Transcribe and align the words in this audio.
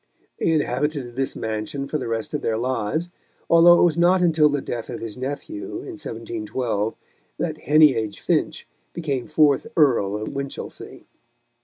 They 0.39 0.47
inhabited 0.49 1.15
this 1.15 1.35
mansion 1.35 1.87
for 1.87 1.99
the 1.99 2.07
rest 2.07 2.33
of 2.33 2.41
their 2.41 2.57
lives, 2.57 3.09
although 3.51 3.79
it 3.79 3.83
was 3.83 3.99
not 3.99 4.23
until 4.23 4.49
the 4.49 4.59
death 4.59 4.89
of 4.89 4.99
his 4.99 5.15
nephew, 5.15 5.63
in 5.73 5.89
1712, 5.93 6.95
that 7.37 7.59
Heneage 7.61 8.19
Finch 8.19 8.67
became 8.93 9.27
fourth 9.27 9.67
Earl 9.77 10.17
of 10.17 10.33
Winchilsea. 10.33 11.05